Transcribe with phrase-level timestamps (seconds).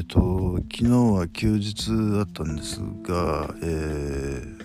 [0.00, 4.64] えっと昨日は休日だったんですが、えー、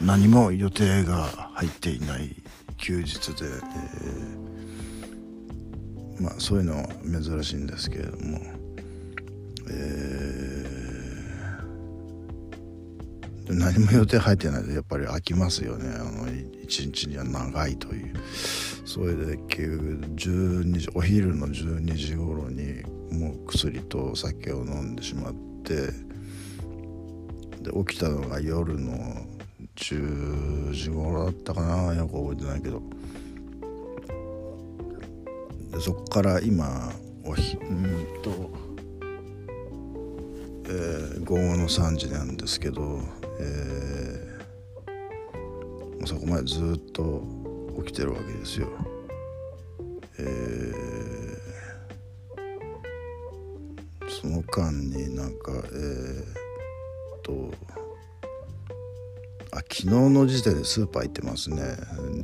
[0.00, 2.34] 何も予定が入っていない
[2.78, 8.40] 休日で、えー、まあそういうのは珍しいんですけれども、
[9.70, 15.94] えー、何も予定入ってないとやっぱり飽きますよね。
[15.94, 16.26] あの
[16.64, 18.14] 一日には長いという。
[18.86, 22.82] それで12時お昼の12時頃に
[23.20, 25.88] もう薬とお酒を飲んでしまって
[27.62, 29.26] で起きたのが夜の
[29.76, 32.82] 10時頃だったかなよく覚えてないけど
[35.70, 36.90] でそっから今
[37.26, 38.50] おひうんと、
[40.64, 43.00] えー、午後の3時なんですけど、
[43.38, 47.22] えー、そこまでずっと
[47.84, 48.68] 起きてるわけですよ。
[50.18, 50.99] えー、
[54.20, 57.50] その間になんかえー、っと
[59.52, 61.56] あ昨日の時点でスーパー行ってますね。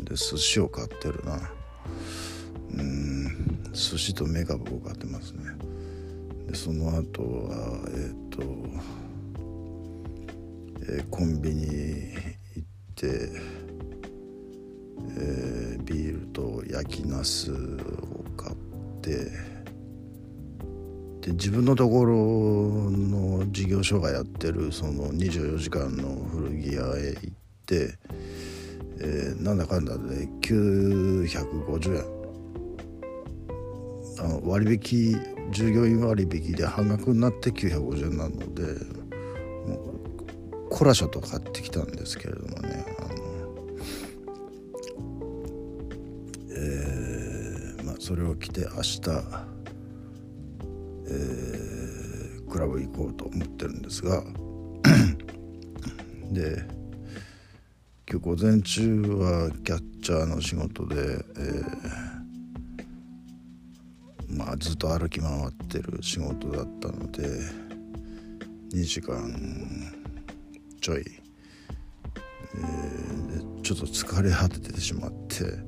[0.05, 1.51] で寿司を買ってるな
[2.75, 5.45] うん寿司とメカブを買ってますね。
[6.49, 8.43] でその後はえー、っと、
[10.83, 11.67] えー、コンビニ
[12.57, 13.31] 行って
[15.19, 17.57] えー、ビールと焼きナスを
[18.37, 18.57] 買っ
[19.01, 19.56] て
[21.27, 22.15] で自分のところ
[22.89, 27.33] の事業所がやってるその24時間の古着屋へ行っ
[27.67, 27.99] て、
[29.01, 32.17] えー、なんだかんだで950円。
[34.19, 38.63] あの割引従業員割引で半額になって950円なので
[39.67, 42.85] もうコラショと買ってきたんですけれどもね。
[43.01, 43.09] あの、
[46.51, 49.46] えーまあ、それを着て明日
[52.79, 54.23] 行こうと思ってるんですが
[56.33, 56.65] で
[58.09, 67.27] 今日午前中はキャッチャーの仕事で、えー、まあずっと歩き回ってる仕事だったので
[68.73, 69.35] 2時間
[70.81, 75.67] ちょい、えー、ちょっと疲れ果ててしまって。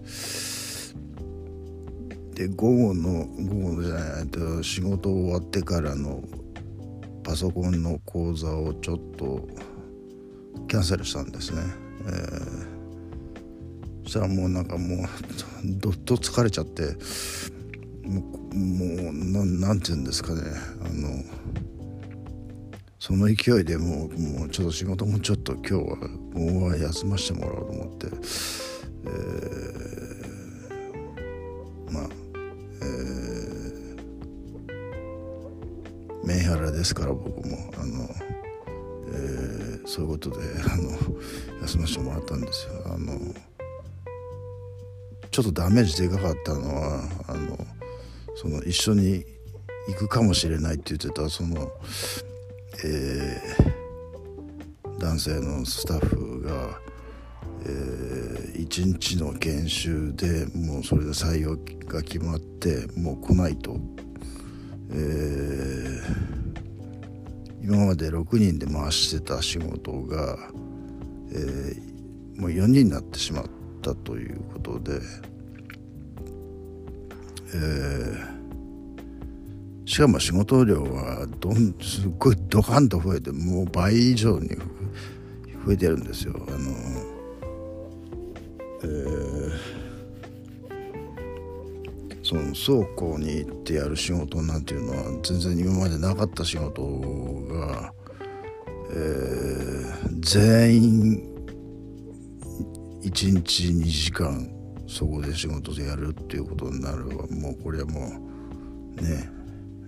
[2.38, 6.22] で午後の午後じゃないと仕事終わってからの
[7.28, 9.46] パソコンの講座をちょっと
[10.66, 11.60] キャンセルしたんですね、
[12.06, 15.06] えー、そしたらもうなんかもう
[15.62, 16.84] どっと疲れちゃって
[18.08, 20.40] もうもうなんて言うんですかね。
[20.80, 21.22] あの
[22.98, 25.80] その勢いでもうもうちょっと仕事もちょっと今日は
[26.32, 29.87] もう休ませてもらおうと思って、えー、
[36.28, 38.06] メンヘラですから僕もあの、
[39.14, 40.36] えー、そういうことで
[40.70, 40.90] あの
[41.62, 42.72] 休ませてもらったんですよ。
[42.84, 43.18] あの
[45.30, 47.56] ちょっとダメージでかかったのはあの
[48.36, 49.24] その一緒に
[49.88, 51.72] 行くかもしれないって言ってたその、
[52.84, 56.78] えー、男性のスタッフが、
[57.64, 61.56] えー、1日の研修でもうそれで採用
[61.86, 63.78] が決まってもう来ないと。
[64.90, 65.17] えー、
[67.68, 70.38] 今まで6人で回してた仕事が、
[71.30, 73.44] えー、もう4人になってしまっ
[73.82, 74.98] たということで、
[77.54, 84.48] えー、しかも仕事量はどんすっごいドカンと増えてもう倍以上に
[85.66, 86.34] 増えてるんですよ。
[86.48, 86.56] あの
[88.82, 89.77] えー
[92.28, 97.90] その倉庫に行ってやる仕事なんていうのは全然今までなかった仕事が、
[98.90, 101.22] えー、全員
[103.02, 104.46] 1日2時間
[104.86, 108.00] そこで仕事でやるっていうことになるはもうこれはも
[108.98, 109.30] うね、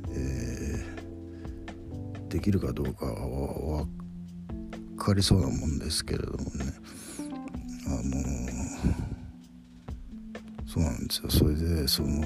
[0.08, 6.44] えー、できるかどうかは分かりそうなもんですけれどもね。
[7.86, 8.59] あの
[10.72, 12.22] そうなんですよそれでその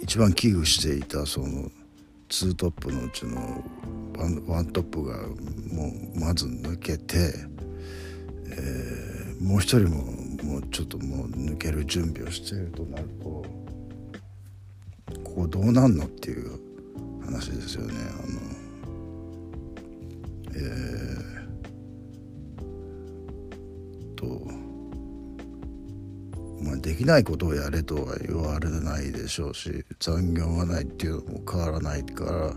[0.00, 1.68] 一番危惧していたその
[2.28, 3.64] 2トップのうちの
[4.46, 5.16] ワントップが
[5.72, 7.34] もうまず抜けて、
[8.50, 10.04] えー、もう一人も
[10.44, 13.44] もうちょっともう抜ける準備をしているとなるとこ
[15.24, 16.56] こどうなんのっていう
[17.24, 17.94] 話ですよね。
[17.96, 18.40] あの
[20.54, 20.83] え
[26.84, 32.52] できないことをやれとは言われないでしょうし残業がないっていうのも変わらないから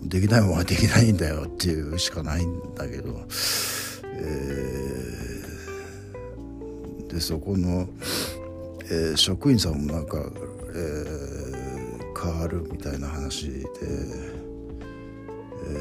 [0.00, 3.20] できないものはできないんだよっていうしかないんだけど、
[4.02, 7.86] えー、でそこの、
[8.84, 10.16] えー、職員さんもなんか、
[10.74, 13.66] えー、変わるみたいな話で、
[15.64, 15.76] え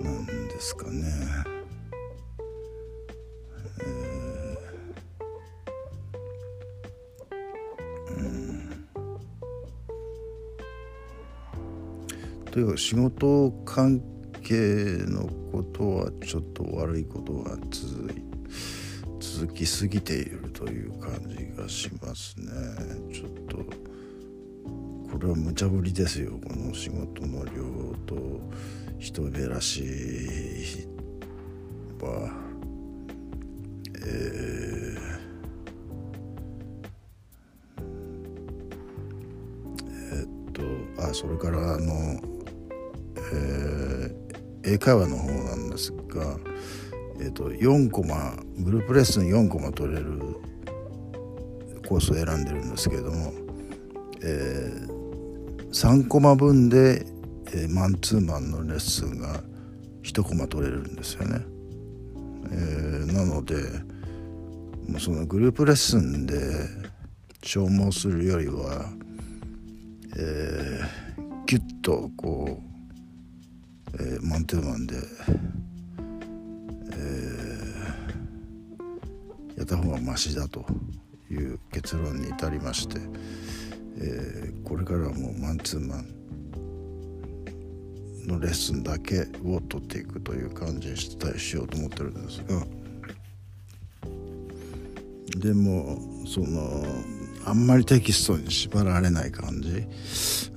[0.00, 1.53] ー、なんですかね。
[12.54, 14.00] という仕事関
[14.40, 14.54] 係
[15.08, 18.22] のことはちょっと悪いことが続い
[19.18, 22.52] 続きすぎているという感じがしますね。
[23.12, 27.64] ちょっとこれは無茶ぶりですよこの仕事の量
[28.06, 28.14] と
[29.00, 30.86] 人減らし
[32.00, 32.30] は
[33.96, 35.00] えー、
[40.12, 42.33] えっとあそれからあの、
[44.64, 46.38] 英会話の方なんですが、
[47.20, 50.20] えーと、4コマグループレッスン4コマ取れる
[51.86, 53.32] コースを選んでるんですけれども、
[54.22, 57.04] えー、3コマ分で、
[57.48, 59.42] えー、マンツーマンのレッスンが
[60.02, 61.44] 1コマ取れるんですよね。
[62.50, 63.54] えー、なので
[64.88, 66.36] もうそのグループレッスンで
[67.42, 68.86] 消耗するよりは、
[70.16, 72.73] えー、ギュッとこう
[74.00, 74.96] えー、マンツーマンで、
[76.92, 80.64] えー、やった方がマシだと
[81.30, 82.98] いう結論に至りまして、
[83.98, 86.14] えー、これからはもうマンツーマン
[88.26, 92.66] のレッスンだけを取っていくという感じにしたしようと思ってるんですが
[95.40, 96.84] でもその
[97.44, 99.86] あんまりテキストに縛られない感じ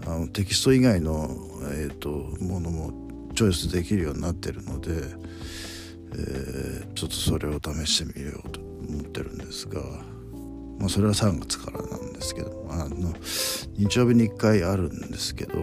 [0.05, 1.29] あのテキスト以外の、
[1.73, 2.09] えーと
[2.41, 3.06] ものも
[3.37, 9.79] チョイスできるようになってるので、えー、ちょっとそれを試してみようと思ってるんですが、
[10.79, 13.13] まあ、それは3月からなんですけど、あの
[13.77, 15.53] 日曜日に1回あるんですけど、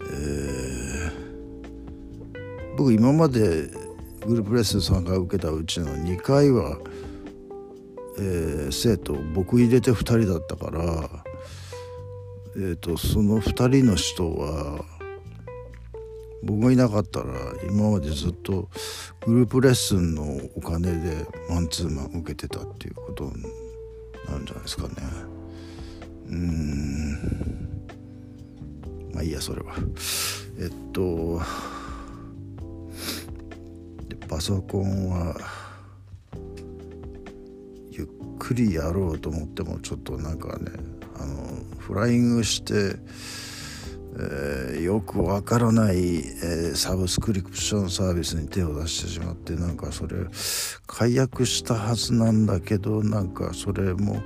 [0.00, 3.68] えー、僕今まで
[4.26, 6.78] グループレッスン参加を受けたうちの2回は、
[8.18, 10.80] えー、生徒僕入れて2人だったから、
[12.56, 14.93] えーとその2人の人は
[16.44, 17.26] 僕がいなかったら
[17.68, 18.68] 今までずっと
[19.26, 20.22] グループレッスンの
[20.54, 24.94] お金でマンツーマン受けてたっていうことなんじゃないですかね。
[26.28, 27.12] うん。
[29.14, 29.74] まあいいやそれは。
[30.58, 31.40] えっと
[34.08, 35.34] でパソコンは
[37.90, 38.06] ゆっ
[38.38, 40.70] くりやろうと思ってもちょっとなんかね
[41.16, 41.34] あの
[41.78, 42.96] フライングして
[44.16, 50.16] えー、よくわからない、えー、サブスクリプションサービスに手を出してしまってなんかそれ
[50.86, 54.22] 解約したはずなんだけどなんかそれも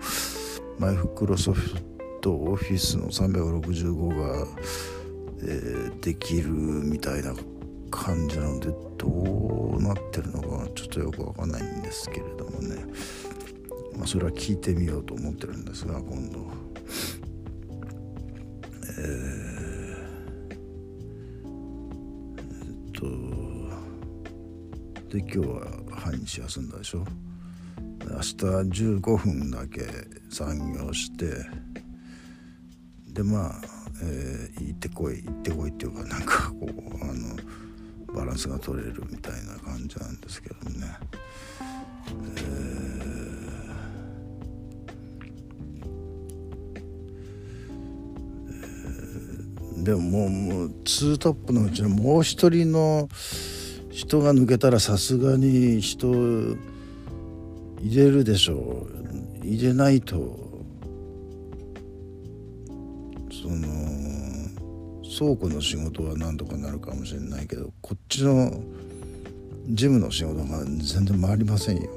[0.78, 1.74] マイクロソフ
[2.20, 4.46] トオフィスの365が、
[5.42, 7.34] えー、できるみたいな
[7.90, 8.66] 感じなので
[8.98, 12.84] どうなってるのかちょっとよくわかんないんですけれどもね、
[13.96, 16.46] まあ、それは聞いてみようと思ってるんですが今度。
[19.00, 19.27] えー
[25.10, 27.04] で今日は半日休んだでしょ？
[28.00, 28.34] 明日
[29.00, 29.80] 15分だけ
[30.30, 31.26] 残業して
[33.12, 33.60] でまあ、
[34.02, 36.70] えー、行ってこい行ってこいっていうかなんかこう
[37.02, 37.36] あの
[38.14, 40.86] バランスが取れるみたいな感じなんですけどね、
[42.36, 53.08] えー、でももうもう2トップのうちのもう一人の
[54.08, 56.56] 人が抜けたらさすがに人入
[57.94, 58.86] れるでしょ
[59.42, 59.46] う。
[59.46, 60.16] 入れないと。
[63.30, 63.66] その
[65.02, 68.50] 倉庫の仕事はなんとかなるかもしれないけどこっちの
[69.66, 71.90] 事務の仕事が全然回りませんよ。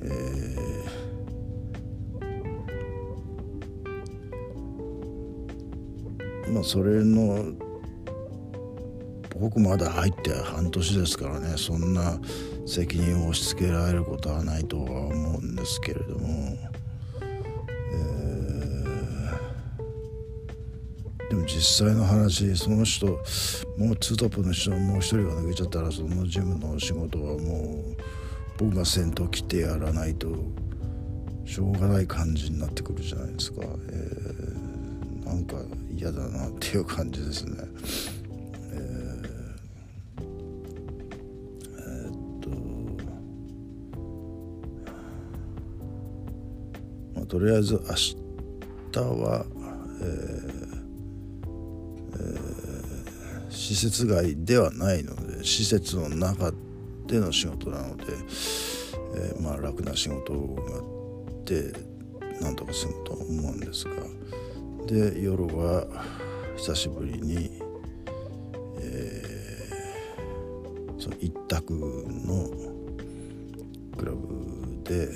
[0.00, 7.52] えー、まあそれの
[9.44, 12.18] 僕まだ入って半年ですからねそんな
[12.64, 16.56] 責任を押し付けられることはないとは思うんですけれども、
[17.92, 23.06] えー、でも実際の話その人
[23.76, 27.96] もうツートップの人もう一人が抜けちゃったらそのジムの仕事はもう
[28.56, 30.34] 僕が先頭切ってやらないと
[31.44, 35.56] しょうがない感じになってくるじゃないですか、えー、なんか
[35.94, 37.58] 嫌だなっていう感じですね。
[47.24, 47.94] あ、とりあえず明
[48.92, 49.46] 日は、
[50.00, 50.74] えー
[52.16, 56.52] えー、施設外ではないので施設の中
[57.06, 58.04] での仕事なので、
[59.16, 61.72] えー、まあ楽な仕事があって
[62.40, 63.94] なんとか済むと思うんですが
[64.86, 65.86] で夜は
[66.56, 67.60] 久しぶりに、
[68.78, 72.50] えー、その一択の
[73.96, 75.08] クラブで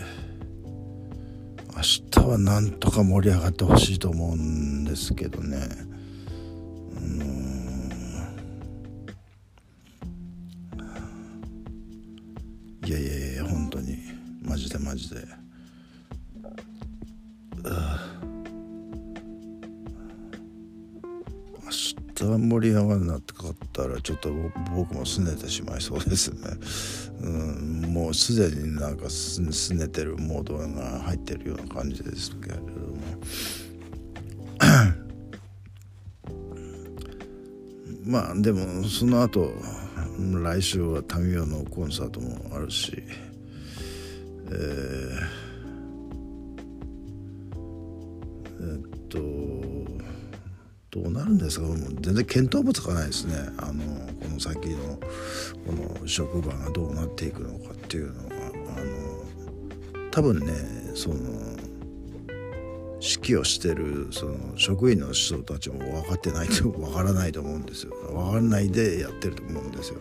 [1.78, 5.58] 明日はなんとか盛り上がってほしいと思うんですけどね。
[12.84, 13.96] いやいやいや本当に
[14.42, 15.24] マジでマジで。
[21.62, 24.32] 明日は盛り上がるなってかかったらちょっと
[24.74, 26.38] 僕も拗ねてしまいそうですね、
[27.22, 32.68] うん、もうすでになんか拗ねてるモードが入ってるような感じですけれども。
[38.04, 39.52] まあでもその後
[40.18, 43.02] 来週はタミオのコンサートもあるし
[44.50, 45.48] えー
[49.08, 49.18] と
[51.02, 51.66] どうなるんですか？
[51.66, 53.34] もう全然見当もつかないですね。
[53.58, 53.82] あの
[54.20, 54.98] この先の
[55.66, 58.36] この職場がどうなっていくのかっていうのが
[58.76, 60.52] あの多分ね
[60.94, 61.16] その
[63.00, 67.92] 指揮をしてるその職員の人たちも分かってないと 分からないと思うんですよ。
[68.12, 70.00] 分からないでやってると思うんですよ。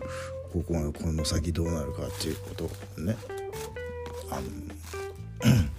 [0.52, 3.16] ここがこの先どうなるかっていうことね。
[4.32, 4.48] あの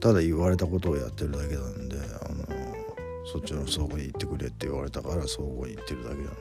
[0.00, 1.87] ただ言われたことをやってるだけなんで。
[3.30, 6.32] そっちの倉庫に行ってくれって言われたから倉庫に行ってるだけなんで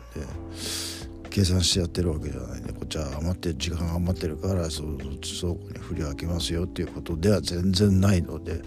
[1.30, 4.86] 計算してやってるわけじゃないんでこっちは余って時間余ってるからそっ
[5.22, 8.62] ち倉庫に振り分けますよっていうことでは全然ないので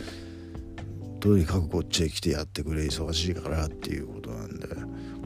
[1.19, 4.69] とにかくこっちへ来てやってくれ忙しいからっていうことなんで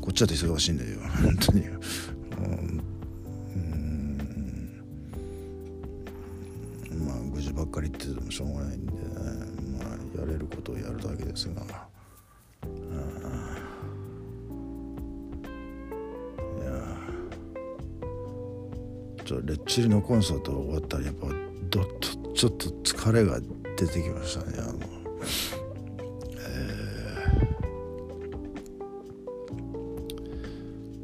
[0.00, 1.60] こっちだって忙しいんだよ本当に。
[1.60, 1.70] う
[2.48, 2.82] ん
[7.06, 8.98] まあ愚痴ばっかり言っててもしょうがないんでね
[10.18, 11.93] やれることをやるだけですが。
[19.42, 21.26] レッチリのコンサート終わったらやっぱ
[21.70, 23.40] どっとちょっと疲れが
[23.76, 24.78] 出てきましたねあの、
[26.38, 26.44] え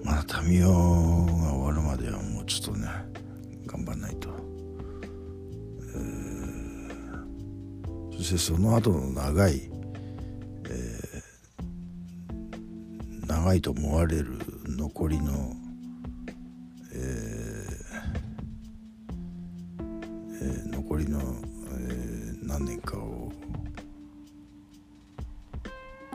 [0.02, 0.74] ー、まだ民謡が
[1.54, 2.88] 終わるまではもうちょっとね
[3.66, 4.30] 頑張んないと。
[8.20, 9.70] そしてその後の長い、
[10.68, 15.54] えー、長いと思われる残りの、
[20.90, 23.30] 残りの、えー、何年かを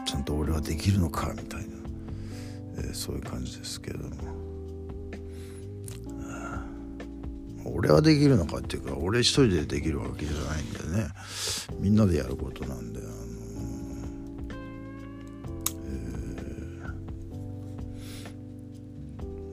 [0.06, 1.68] ちゃんと俺はできるのかみたいな、
[2.80, 4.36] えー、そういう感じですけども。
[7.68, 11.08] 俺はできるのかっていうか俺一人でできるわけじゃないんでね
[11.80, 13.10] みんなでやることなんであの、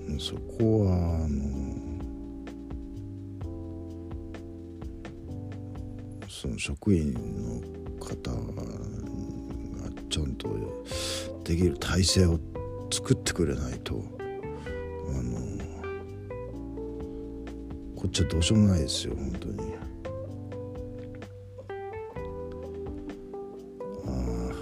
[0.09, 1.62] えー、そこはあの
[6.43, 8.65] その職員の方が
[10.11, 10.49] ちゃんと
[11.45, 12.41] できる体制を
[12.91, 14.23] 作ってくれないとあ
[15.23, 15.63] の。
[17.95, 19.75] こっちはどうしようもないですよ本当に
[24.05, 24.53] ああ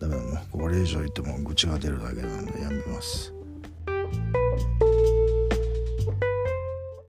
[0.00, 3.35] ダメだもうこれ以上言っても愚痴が出るだけなんでやめます